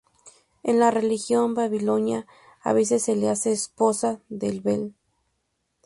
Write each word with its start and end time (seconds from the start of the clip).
En 0.63 0.79
la 0.79 0.89
religión 0.89 1.53
babilonia 1.53 2.25
a 2.63 2.73
veces 2.73 3.03
se 3.03 3.15
le 3.15 3.29
hace 3.29 3.51
esposa 3.51 4.19
de 4.29 4.59
Bel. 4.59 4.95